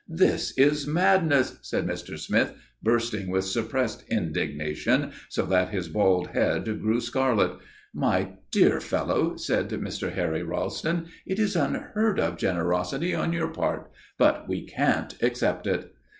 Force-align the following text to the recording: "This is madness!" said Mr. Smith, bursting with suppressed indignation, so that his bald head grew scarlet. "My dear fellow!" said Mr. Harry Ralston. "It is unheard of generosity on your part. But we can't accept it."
"This 0.09 0.57
is 0.57 0.87
madness!" 0.87 1.59
said 1.61 1.85
Mr. 1.85 2.17
Smith, 2.17 2.53
bursting 2.81 3.29
with 3.29 3.45
suppressed 3.45 4.03
indignation, 4.09 5.11
so 5.29 5.45
that 5.45 5.69
his 5.69 5.89
bald 5.89 6.29
head 6.29 6.65
grew 6.81 6.99
scarlet. 6.99 7.59
"My 7.93 8.29
dear 8.49 8.79
fellow!" 8.81 9.35
said 9.37 9.69
Mr. 9.69 10.11
Harry 10.11 10.41
Ralston. 10.41 11.05
"It 11.27 11.37
is 11.37 11.55
unheard 11.55 12.19
of 12.19 12.37
generosity 12.39 13.13
on 13.13 13.31
your 13.31 13.49
part. 13.49 13.91
But 14.17 14.47
we 14.49 14.65
can't 14.65 15.13
accept 15.21 15.67
it." 15.67 15.93